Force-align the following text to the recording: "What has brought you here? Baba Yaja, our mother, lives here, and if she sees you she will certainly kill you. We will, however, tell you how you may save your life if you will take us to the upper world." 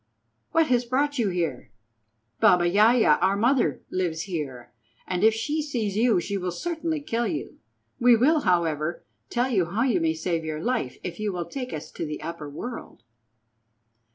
"What 0.49 0.65
has 0.65 0.83
brought 0.83 1.19
you 1.19 1.29
here? 1.29 1.69
Baba 2.39 2.67
Yaja, 2.67 3.19
our 3.21 3.35
mother, 3.37 3.83
lives 3.91 4.23
here, 4.23 4.71
and 5.05 5.23
if 5.23 5.31
she 5.35 5.61
sees 5.61 5.95
you 5.95 6.19
she 6.19 6.37
will 6.37 6.49
certainly 6.49 6.99
kill 7.01 7.27
you. 7.27 7.59
We 7.99 8.15
will, 8.15 8.39
however, 8.39 9.03
tell 9.29 9.51
you 9.51 9.65
how 9.65 9.83
you 9.83 10.01
may 10.01 10.15
save 10.15 10.43
your 10.43 10.59
life 10.59 10.97
if 11.03 11.19
you 11.19 11.31
will 11.31 11.45
take 11.45 11.71
us 11.71 11.91
to 11.91 12.03
the 12.03 12.19
upper 12.23 12.49
world." 12.49 13.03